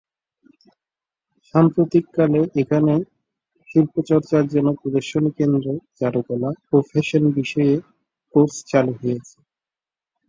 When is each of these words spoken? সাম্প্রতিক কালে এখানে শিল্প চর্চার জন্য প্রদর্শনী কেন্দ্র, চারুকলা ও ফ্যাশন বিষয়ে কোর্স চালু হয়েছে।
সাম্প্রতিক 1.53 2.05
কালে 2.15 2.41
এখানে 2.61 2.93
শিল্প 3.69 3.93
চর্চার 4.09 4.43
জন্য 4.53 4.69
প্রদর্শনী 4.79 5.29
কেন্দ্র, 5.39 5.65
চারুকলা 5.99 6.49
ও 6.69 6.85
ফ্যাশন 6.89 7.23
বিষয়ে 7.37 7.73
কোর্স 8.33 8.55
চালু 8.71 8.93
হয়েছে। 9.01 9.37